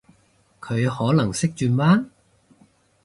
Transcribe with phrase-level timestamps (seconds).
[0.59, 2.07] 佢可能識轉彎？